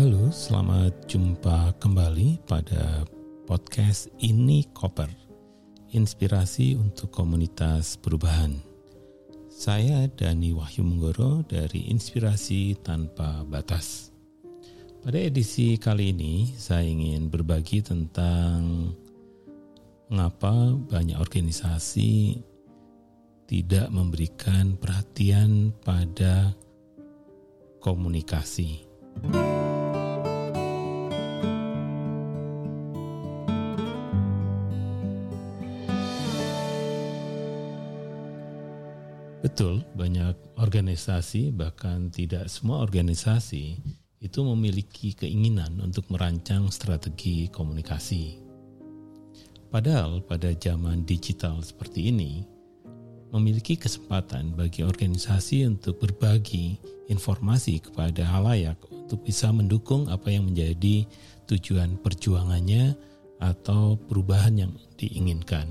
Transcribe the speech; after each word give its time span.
Halo, 0.00 0.32
selamat 0.32 1.12
jumpa 1.12 1.76
kembali 1.76 2.48
pada 2.48 3.04
podcast 3.44 4.08
Ini 4.16 4.64
Koper, 4.72 5.12
inspirasi 5.92 6.72
untuk 6.72 7.12
komunitas 7.12 8.00
perubahan. 8.00 8.56
Saya 9.52 10.08
Dani 10.08 10.56
Wahyu 10.56 10.88
Menggoro 10.88 11.44
dari 11.44 11.92
Inspirasi 11.92 12.80
Tanpa 12.80 13.44
Batas. 13.44 14.08
Pada 15.04 15.20
edisi 15.20 15.76
kali 15.76 16.16
ini, 16.16 16.48
saya 16.56 16.80
ingin 16.80 17.28
berbagi 17.28 17.84
tentang 17.84 18.96
mengapa 20.08 20.80
banyak 20.80 21.20
organisasi 21.20 22.40
tidak 23.44 23.92
memberikan 23.92 24.80
perhatian 24.80 25.76
pada 25.84 26.56
komunikasi. 27.84 28.88
Betul, 39.60 39.84
banyak 39.92 40.56
organisasi, 40.56 41.52
bahkan 41.52 42.08
tidak 42.08 42.48
semua 42.48 42.80
organisasi, 42.80 43.76
itu 44.24 44.40
memiliki 44.40 45.12
keinginan 45.12 45.84
untuk 45.84 46.08
merancang 46.08 46.72
strategi 46.72 47.44
komunikasi. 47.52 48.40
Padahal, 49.68 50.24
pada 50.24 50.48
zaman 50.56 51.04
digital 51.04 51.60
seperti 51.60 52.08
ini, 52.08 52.40
memiliki 53.36 53.76
kesempatan 53.76 54.56
bagi 54.56 54.80
organisasi 54.80 55.68
untuk 55.68 56.08
berbagi 56.08 56.80
informasi 57.12 57.84
kepada 57.84 58.24
halayak 58.32 58.80
untuk 58.88 59.28
bisa 59.28 59.52
mendukung 59.52 60.08
apa 60.08 60.32
yang 60.32 60.48
menjadi 60.48 61.04
tujuan 61.52 62.00
perjuangannya 62.00 62.96
atau 63.44 64.00
perubahan 64.08 64.56
yang 64.56 64.72
diinginkan. 64.96 65.68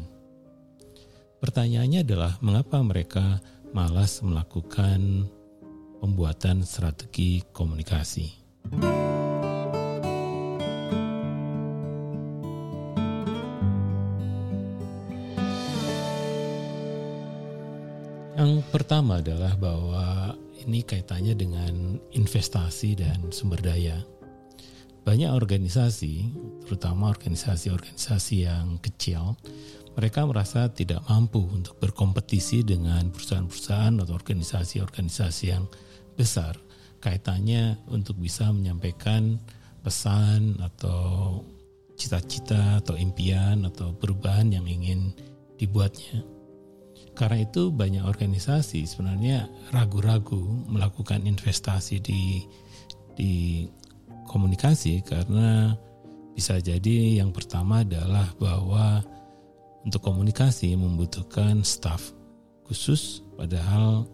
Pertanyaannya 1.40 2.04
adalah 2.04 2.36
mengapa 2.44 2.84
mereka 2.84 3.40
malas 3.70 4.26
melakukan 4.26 5.30
pembuatan 6.02 6.66
strategi 6.66 7.44
komunikasi. 7.54 8.34
Yang 18.40 18.64
pertama 18.72 19.20
adalah 19.20 19.60
bahwa 19.60 20.32
ini 20.64 20.80
kaitannya 20.80 21.36
dengan 21.36 22.00
investasi 22.16 22.96
dan 22.96 23.36
sumber 23.36 23.60
daya. 23.60 24.00
Banyak 25.04 25.32
organisasi, 25.36 26.32
terutama 26.64 27.12
organisasi-organisasi 27.12 28.36
yang 28.48 28.80
kecil, 28.80 29.36
mereka 30.00 30.24
merasa 30.24 30.72
tidak 30.72 31.04
mampu 31.12 31.44
untuk 31.44 31.76
berkompetisi 31.84 32.64
dengan 32.64 33.12
perusahaan-perusahaan 33.12 34.00
atau 34.00 34.16
organisasi-organisasi 34.16 35.44
yang 35.52 35.68
besar 36.16 36.56
kaitannya 37.04 37.76
untuk 37.92 38.16
bisa 38.16 38.48
menyampaikan 38.56 39.36
pesan 39.84 40.56
atau 40.64 41.44
cita-cita 42.00 42.80
atau 42.80 42.96
impian 42.96 43.68
atau 43.68 43.92
perubahan 43.92 44.56
yang 44.56 44.64
ingin 44.64 45.12
dibuatnya. 45.60 46.24
Karena 47.12 47.44
itu 47.44 47.68
banyak 47.68 48.08
organisasi 48.08 48.88
sebenarnya 48.88 49.52
ragu-ragu 49.76 50.40
melakukan 50.72 51.28
investasi 51.28 52.00
di 52.00 52.48
di 53.20 53.68
komunikasi 54.32 55.04
karena 55.04 55.76
bisa 56.32 56.56
jadi 56.64 57.20
yang 57.20 57.36
pertama 57.36 57.84
adalah 57.84 58.32
bahwa 58.40 59.04
untuk 59.86 60.04
komunikasi 60.04 60.76
membutuhkan 60.76 61.64
staff 61.64 62.12
khusus 62.68 63.26
padahal 63.40 64.06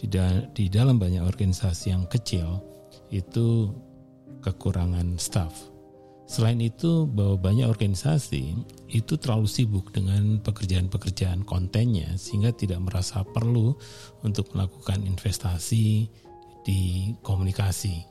di, 0.00 0.08
da 0.08 0.48
di 0.56 0.72
dalam 0.72 0.96
banyak 0.96 1.20
organisasi 1.20 1.92
yang 1.92 2.08
kecil 2.08 2.62
itu 3.12 3.74
kekurangan 4.40 5.20
staff. 5.20 5.52
Selain 6.30 6.62
itu 6.62 7.10
bahwa 7.10 7.50
banyak 7.50 7.66
organisasi 7.66 8.54
itu 8.86 9.18
terlalu 9.18 9.50
sibuk 9.50 9.90
dengan 9.90 10.38
pekerjaan-pekerjaan 10.38 11.42
kontennya 11.42 12.14
sehingga 12.14 12.54
tidak 12.54 12.78
merasa 12.86 13.26
perlu 13.26 13.74
untuk 14.22 14.54
melakukan 14.54 15.02
investasi 15.02 16.06
di 16.62 16.80
komunikasi. 17.26 18.06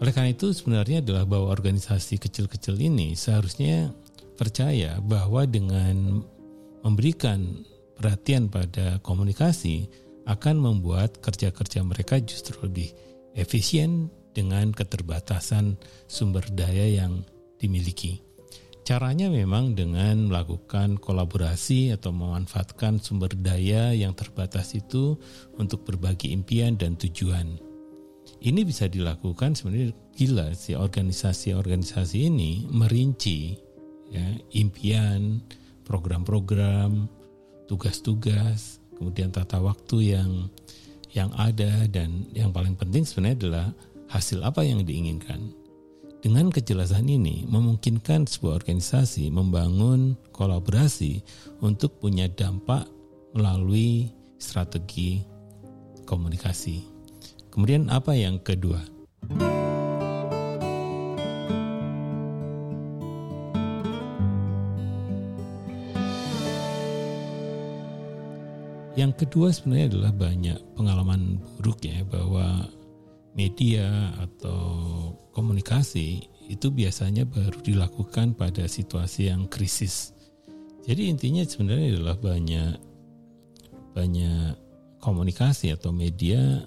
Oleh 0.00 0.12
karena 0.12 0.32
itu 0.32 0.56
sebenarnya 0.56 1.04
adalah 1.04 1.28
bahwa 1.28 1.52
organisasi 1.52 2.16
kecil-kecil 2.16 2.80
ini 2.80 3.12
seharusnya 3.12 3.92
percaya 4.36 5.00
bahwa 5.00 5.48
dengan 5.48 6.22
memberikan 6.84 7.64
perhatian 7.96 8.52
pada 8.52 9.00
komunikasi 9.00 9.88
akan 10.28 10.60
membuat 10.60 11.18
kerja-kerja 11.24 11.82
mereka 11.82 12.20
justru 12.20 12.60
lebih 12.62 12.92
efisien 13.34 14.12
dengan 14.36 14.70
keterbatasan 14.76 15.80
sumber 16.06 16.44
daya 16.52 17.02
yang 17.02 17.24
dimiliki. 17.56 18.20
Caranya 18.86 19.26
memang 19.26 19.74
dengan 19.74 20.30
melakukan 20.30 20.94
kolaborasi 21.02 21.90
atau 21.90 22.14
memanfaatkan 22.14 23.02
sumber 23.02 23.34
daya 23.34 23.90
yang 23.90 24.14
terbatas 24.14 24.78
itu 24.78 25.18
untuk 25.58 25.82
berbagi 25.82 26.30
impian 26.30 26.78
dan 26.78 26.94
tujuan. 26.94 27.58
Ini 28.38 28.62
bisa 28.62 28.86
dilakukan 28.86 29.58
sebenarnya 29.58 29.90
gila 30.14 30.54
si 30.54 30.78
organisasi-organisasi 30.78 32.30
ini 32.30 32.70
merinci 32.70 33.58
ya 34.10 34.26
impian, 34.54 35.42
program-program, 35.86 37.06
tugas-tugas, 37.70 38.78
kemudian 38.98 39.30
tata 39.30 39.58
waktu 39.62 40.16
yang 40.16 40.30
yang 41.16 41.32
ada 41.38 41.88
dan 41.88 42.28
yang 42.36 42.52
paling 42.52 42.76
penting 42.76 43.08
sebenarnya 43.08 43.36
adalah 43.40 43.68
hasil 44.12 44.44
apa 44.44 44.62
yang 44.62 44.84
diinginkan. 44.84 45.52
Dengan 46.20 46.50
kejelasan 46.50 47.06
ini 47.06 47.46
memungkinkan 47.46 48.26
sebuah 48.26 48.58
organisasi 48.58 49.30
membangun 49.30 50.18
kolaborasi 50.34 51.22
untuk 51.62 52.02
punya 52.02 52.26
dampak 52.26 52.88
melalui 53.36 54.10
strategi 54.40 55.22
komunikasi. 56.02 56.82
Kemudian 57.52 57.88
apa 57.88 58.12
yang 58.18 58.42
kedua? 58.42 58.82
Yang 68.96 69.12
kedua 69.28 69.52
sebenarnya 69.52 69.92
adalah 69.92 70.12
banyak 70.16 70.58
pengalaman 70.72 71.36
buruk 71.60 71.84
ya 71.84 72.00
bahwa 72.08 72.64
media 73.36 74.16
atau 74.16 74.64
komunikasi 75.36 76.24
itu 76.48 76.72
biasanya 76.72 77.28
baru 77.28 77.60
dilakukan 77.60 78.32
pada 78.32 78.64
situasi 78.64 79.28
yang 79.28 79.44
krisis. 79.52 80.16
Jadi 80.88 81.12
intinya 81.12 81.44
sebenarnya 81.44 82.00
adalah 82.00 82.16
banyak 82.16 82.72
banyak 83.92 84.56
komunikasi 85.04 85.76
atau 85.76 85.92
media 85.92 86.64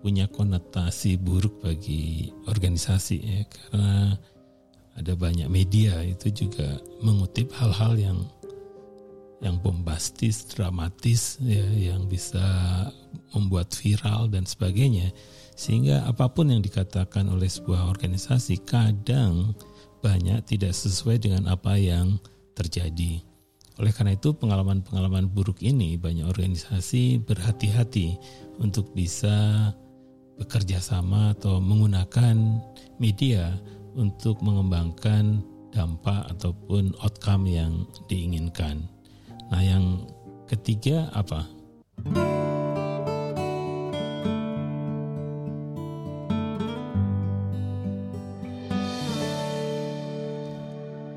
punya 0.00 0.30
konotasi 0.32 1.20
buruk 1.20 1.60
bagi 1.60 2.32
organisasi 2.48 3.16
ya 3.20 3.40
karena 3.48 4.16
ada 4.96 5.12
banyak 5.12 5.48
media 5.52 6.00
itu 6.00 6.46
juga 6.46 6.80
mengutip 7.04 7.52
hal-hal 7.52 7.98
yang 8.00 8.18
yang 9.44 9.60
bombastis, 9.60 10.48
dramatis 10.48 11.36
ya 11.44 11.92
yang 11.92 12.08
bisa 12.08 12.40
membuat 13.36 13.76
viral 13.76 14.32
dan 14.32 14.48
sebagainya. 14.48 15.12
Sehingga 15.56 16.04
apa 16.08 16.28
pun 16.28 16.52
yang 16.52 16.60
dikatakan 16.60 17.28
oleh 17.28 17.48
sebuah 17.48 17.88
organisasi 17.88 18.64
kadang 18.64 19.56
banyak 20.00 20.44
tidak 20.44 20.72
sesuai 20.72 21.20
dengan 21.20 21.48
apa 21.52 21.76
yang 21.76 22.20
terjadi. 22.56 23.20
Oleh 23.76 23.92
karena 23.92 24.16
itu 24.16 24.32
pengalaman-pengalaman 24.32 25.28
buruk 25.28 25.60
ini 25.60 26.00
banyak 26.00 26.24
organisasi 26.24 27.20
berhati-hati 27.28 28.16
untuk 28.56 28.88
bisa 28.96 29.68
bekerja 30.40 30.80
sama 30.80 31.36
atau 31.36 31.60
menggunakan 31.60 32.36
media 32.96 33.52
untuk 33.96 34.40
mengembangkan 34.40 35.44
dampak 35.72 36.24
ataupun 36.32 36.96
outcome 37.04 37.44
yang 37.48 37.84
diinginkan. 38.08 38.95
Nah, 39.46 39.62
yang 39.62 40.02
ketiga 40.50 41.06
apa? 41.14 41.46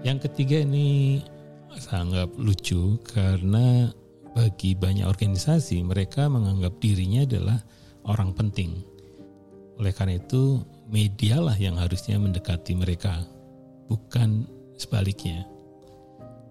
Yang 0.06 0.20
ketiga 0.30 0.66
ini 0.66 1.22
sangat 1.78 2.34
lucu 2.38 2.98
karena 3.06 3.94
bagi 4.34 4.74
banyak 4.74 5.06
organisasi 5.06 5.86
mereka 5.86 6.26
menganggap 6.26 6.78
dirinya 6.81 7.26
adalah 7.26 7.60
orang 8.10 8.34
penting. 8.34 8.81
Oleh 9.78 9.94
karena 9.94 10.18
itu, 10.18 10.66
medialah 10.90 11.56
yang 11.56 11.78
harusnya 11.78 12.18
mendekati 12.18 12.74
mereka, 12.74 13.22
bukan 13.86 14.50
sebaliknya. 14.76 15.46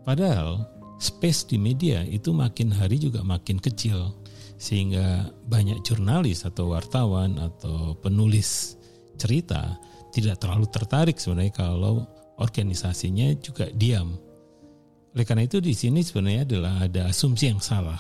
Padahal 0.07 0.78
space 0.99 1.47
di 1.47 1.57
media 1.57 2.03
itu 2.05 2.35
makin 2.35 2.75
hari 2.75 2.99
juga 2.99 3.23
makin 3.23 3.63
kecil 3.63 4.15
sehingga 4.59 5.31
banyak 5.47 5.87
jurnalis 5.87 6.43
atau 6.43 6.75
wartawan 6.75 7.39
atau 7.39 7.95
penulis 8.03 8.75
cerita 9.15 9.79
tidak 10.11 10.43
terlalu 10.43 10.67
tertarik 10.67 11.17
sebenarnya 11.19 11.55
kalau 11.55 12.07
organisasinya 12.43 13.35
juga 13.39 13.71
diam. 13.71 14.19
Oleh 15.15 15.25
karena 15.27 15.47
itu 15.47 15.59
di 15.63 15.75
sini 15.75 16.03
sebenarnya 16.03 16.43
adalah 16.47 16.75
ada 16.87 17.11
asumsi 17.11 17.51
yang 17.51 17.63
salah 17.63 17.99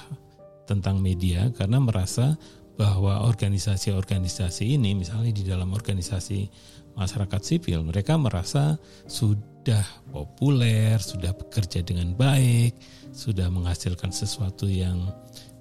tentang 0.66 0.98
media 0.98 1.50
karena 1.54 1.78
merasa 1.82 2.34
bahwa 2.78 3.26
organisasi-organisasi 3.26 4.78
ini 4.78 4.94
misalnya 4.94 5.34
di 5.34 5.42
dalam 5.42 5.74
organisasi 5.74 6.46
masyarakat 6.94 7.42
sipil 7.42 7.82
mereka 7.82 8.14
merasa 8.14 8.78
sudah 9.10 9.82
populer, 10.14 11.02
sudah 11.02 11.34
bekerja 11.34 11.82
dengan 11.82 12.14
baik, 12.14 12.78
sudah 13.10 13.50
menghasilkan 13.50 14.14
sesuatu 14.14 14.70
yang 14.70 15.10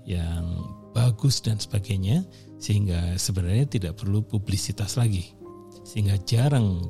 yang 0.05 0.45
bagus 0.93 1.41
dan 1.41 1.57
sebagainya 1.57 2.21
sehingga 2.61 3.17
sebenarnya 3.17 3.65
tidak 3.65 3.93
perlu 3.97 4.21
publisitas 4.21 4.95
lagi. 4.95 5.33
Sehingga 5.83 6.21
jarang 6.23 6.85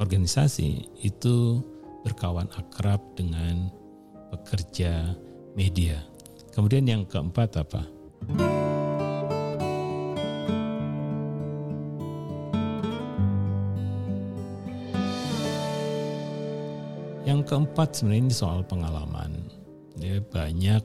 organisasi 0.00 1.00
itu 1.04 1.60
berkawan 2.00 2.48
akrab 2.56 3.00
dengan 3.12 3.68
pekerja 4.32 5.12
media. 5.52 6.00
Kemudian 6.56 6.88
yang 6.88 7.02
keempat 7.04 7.60
apa? 7.60 7.84
Yang 17.30 17.54
keempat 17.54 17.94
sebenarnya 17.94 18.22
ini 18.26 18.34
soal 18.34 18.66
pengalaman. 18.66 19.30
Ya, 20.02 20.18
banyak 20.18 20.82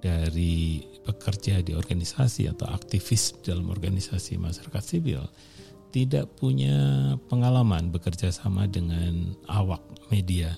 dari 0.00 0.80
pekerja 1.04 1.60
di 1.60 1.76
organisasi 1.76 2.48
atau 2.48 2.72
aktivis 2.72 3.36
dalam 3.44 3.68
organisasi 3.68 4.40
masyarakat 4.40 4.80
sipil 4.80 5.20
tidak 5.92 6.32
punya 6.40 7.12
pengalaman 7.28 7.92
bekerja 7.92 8.32
sama 8.32 8.64
dengan 8.64 9.36
awak 9.52 9.84
media 10.08 10.56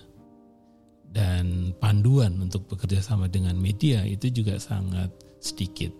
dan 1.11 1.75
panduan 1.83 2.39
untuk 2.39 2.71
bekerja 2.71 3.03
sama 3.03 3.27
dengan 3.27 3.59
media 3.59 4.07
itu 4.07 4.31
juga 4.31 4.63
sangat 4.63 5.11
sedikit. 5.43 5.91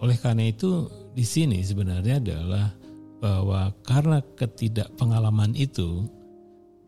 Oleh 0.00 0.16
karena 0.16 0.48
itu 0.48 0.88
di 1.12 1.24
sini 1.28 1.60
sebenarnya 1.60 2.16
adalah 2.16 2.72
bahwa 3.20 3.76
karena 3.84 4.24
ketidakpengalaman 4.40 5.52
itu 5.52 6.08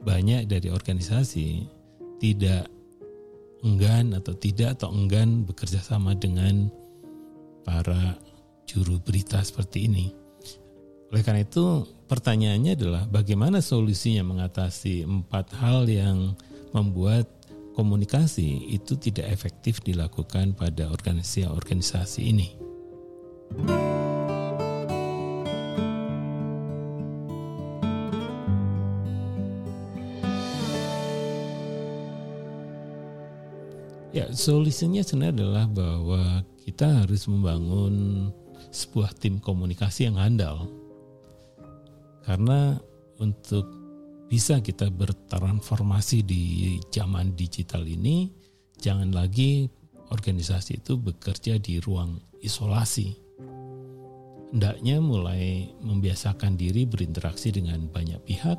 banyak 0.02 0.50
dari 0.50 0.68
organisasi 0.68 1.66
tidak 2.18 2.66
enggan 3.62 4.14
atau 4.18 4.34
tidak 4.34 4.78
atau 4.78 4.90
enggan 4.90 5.46
bekerja 5.46 5.78
sama 5.78 6.18
dengan 6.18 6.70
para 7.62 8.18
juru 8.66 8.98
berita 8.98 9.38
seperti 9.42 9.86
ini. 9.86 10.10
Oleh 11.12 11.22
karena 11.22 11.46
itu 11.46 11.86
pertanyaannya 12.08 12.72
adalah 12.74 13.04
bagaimana 13.06 13.62
solusinya 13.62 14.26
mengatasi 14.26 15.06
empat 15.06 15.54
hal 15.60 15.86
yang 15.86 16.34
membuat 16.72 17.28
komunikasi 17.76 18.72
itu 18.72 18.96
tidak 18.96 19.28
efektif 19.28 19.84
dilakukan 19.84 20.56
pada 20.56 20.88
organisasi-organisasi 20.88 22.20
ini. 22.24 22.48
Ya, 23.68 23.91
solusinya 34.42 35.06
sebenarnya 35.06 35.38
adalah 35.38 35.66
bahwa 35.70 36.22
kita 36.66 37.06
harus 37.06 37.30
membangun 37.30 38.26
sebuah 38.74 39.14
tim 39.14 39.38
komunikasi 39.38 40.10
yang 40.10 40.18
handal. 40.18 40.66
Karena 42.26 42.74
untuk 43.22 43.70
bisa 44.26 44.58
kita 44.58 44.90
bertransformasi 44.90 46.26
di 46.26 46.42
zaman 46.90 47.38
digital 47.38 47.86
ini, 47.86 48.34
jangan 48.82 49.14
lagi 49.14 49.70
organisasi 50.10 50.82
itu 50.82 50.98
bekerja 50.98 51.62
di 51.62 51.78
ruang 51.78 52.18
isolasi. 52.42 53.14
Hendaknya 54.50 54.98
mulai 54.98 55.70
membiasakan 55.80 56.58
diri 56.58 56.82
berinteraksi 56.82 57.54
dengan 57.54 57.86
banyak 57.88 58.18
pihak 58.26 58.58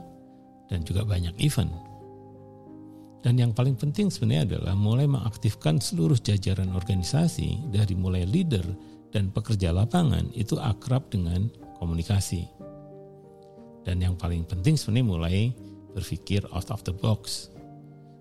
dan 0.71 0.80
juga 0.88 1.03
banyak 1.03 1.35
event 1.44 1.93
dan 3.23 3.39
yang 3.39 3.55
paling 3.55 3.79
penting 3.79 4.11
sebenarnya 4.11 4.59
adalah 4.59 4.75
mulai 4.75 5.07
mengaktifkan 5.07 5.79
seluruh 5.79 6.19
jajaran 6.19 6.75
organisasi 6.75 7.71
dari 7.71 7.95
mulai 7.95 8.27
leader 8.27 8.67
dan 9.15 9.31
pekerja 9.31 9.71
lapangan 9.71 10.27
itu 10.35 10.59
akrab 10.59 11.07
dengan 11.07 11.47
komunikasi. 11.79 12.43
Dan 13.87 14.03
yang 14.03 14.19
paling 14.19 14.43
penting 14.43 14.75
sebenarnya 14.75 15.07
mulai 15.07 15.37
berpikir 15.95 16.43
out 16.51 16.67
of 16.67 16.83
the 16.83 16.91
box. 16.91 17.47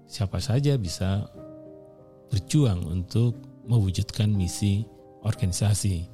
Siapa 0.07 0.39
saja 0.39 0.79
bisa 0.79 1.27
berjuang 2.31 2.87
untuk 2.87 3.35
mewujudkan 3.67 4.31
misi 4.31 4.87
organisasi. 5.27 6.07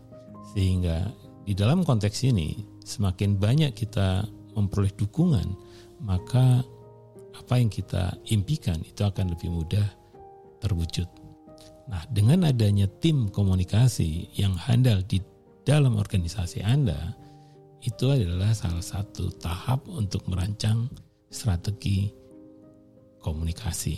Sehingga 0.57 1.13
di 1.45 1.53
dalam 1.53 1.85
konteks 1.85 2.25
ini 2.25 2.57
semakin 2.89 3.37
banyak 3.37 3.77
kita 3.77 4.25
memperoleh 4.57 4.97
dukungan, 4.97 5.49
maka 6.01 6.65
apa 7.49 7.65
yang 7.65 7.73
kita 7.73 8.13
impikan 8.29 8.77
itu 8.85 9.01
akan 9.09 9.33
lebih 9.33 9.49
mudah 9.49 9.89
terwujud. 10.61 11.09
Nah, 11.89 12.05
dengan 12.13 12.45
adanya 12.45 12.85
tim 13.01 13.33
komunikasi 13.33 14.37
yang 14.37 14.53
handal 14.53 15.01
di 15.09 15.17
dalam 15.65 15.97
organisasi 15.97 16.61
Anda, 16.61 17.17
itu 17.81 18.13
adalah 18.13 18.53
salah 18.53 18.85
satu 18.85 19.33
tahap 19.41 19.81
untuk 19.89 20.29
merancang 20.29 20.93
strategi 21.33 22.13
komunikasi. 23.25 23.97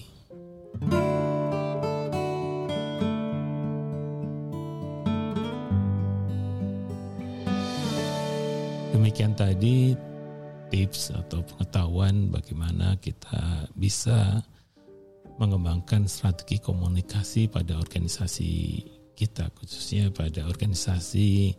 Demikian 8.95 9.35
tadi 9.35 10.10
tips 10.71 11.12
atau 11.12 11.43
pengetahuan 11.43 12.31
bagaimana 12.31 12.97
kita 13.03 13.69
bisa 13.75 14.41
mengembangkan 15.37 16.07
strategi 16.07 16.62
komunikasi 16.62 17.50
pada 17.50 17.77
organisasi 17.77 18.85
kita 19.19 19.53
khususnya 19.53 20.09
pada 20.15 20.49
organisasi 20.49 21.53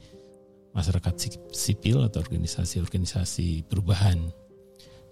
masyarakat 0.71 1.13
sipil 1.51 2.01
atau 2.07 2.23
organisasi-organisasi 2.23 3.67
perubahan. 3.67 4.17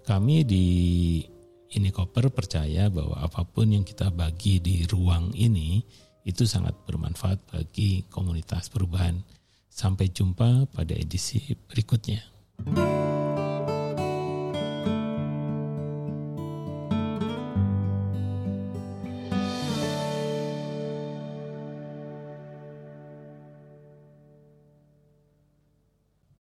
Kami 0.02 0.42
di 0.42 0.66
ini 1.70 1.88
koper 1.94 2.32
percaya 2.34 2.90
bahwa 2.90 3.20
apa 3.22 3.46
pun 3.46 3.70
yang 3.70 3.86
kita 3.86 4.10
bagi 4.10 4.58
di 4.58 4.82
ruang 4.88 5.30
ini 5.36 5.84
itu 6.26 6.42
sangat 6.48 6.74
bermanfaat 6.88 7.38
bagi 7.52 8.02
komunitas 8.10 8.72
perubahan. 8.72 9.20
Sampai 9.70 10.10
jumpa 10.10 10.66
pada 10.74 10.92
edisi 10.92 11.54
berikutnya. 11.70 12.26